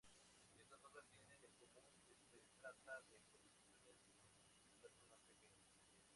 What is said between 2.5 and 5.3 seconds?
trata de colecciones de relatos más